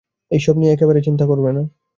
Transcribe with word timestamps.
এইসব 0.31 0.55
নিয়ে 0.57 0.73
একেবারেই 0.73 1.05
চিন্তা 1.07 1.25
করবে 1.27 1.49
না। 1.51 1.63